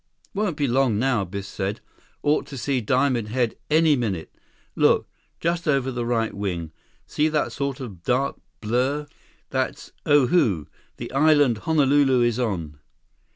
[0.33, 1.79] "Won't be long now," Biff said.
[2.23, 4.33] "Ought to see Diamond Head any minute.
[4.75, 5.07] Look...
[5.39, 6.71] just over the right wing.
[7.05, 9.05] See that sort of dark blur?
[9.51, 10.65] That's Oahu,
[10.97, 12.79] the island Honolulu is on."